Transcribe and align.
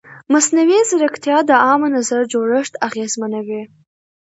مصنوعي 0.33 0.79
ځیرکتیا 0.89 1.37
د 1.49 1.51
عامه 1.65 1.87
نظر 1.95 2.21
جوړښت 2.31 2.73
اغېزمنوي. 2.87 3.63